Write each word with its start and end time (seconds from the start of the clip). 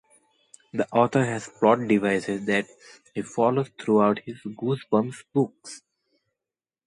The 0.73 0.89
author 0.91 1.23
has 1.25 1.47
plot 1.47 1.87
devices 1.87 2.43
that 2.47 2.65
he 3.13 3.21
follows 3.21 3.69
throughout 3.79 4.17
his 4.25 4.39
"Goosebumps" 4.41 5.25
books. 5.31 5.83